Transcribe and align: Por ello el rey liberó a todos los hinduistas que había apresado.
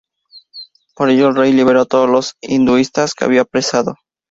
Por 0.95 1.11
ello 1.11 1.27
el 1.27 1.35
rey 1.35 1.53
liberó 1.53 1.81
a 1.81 1.85
todos 1.85 2.09
los 2.09 2.35
hinduistas 2.41 3.13
que 3.13 3.23
había 3.23 3.41
apresado. 3.41 3.97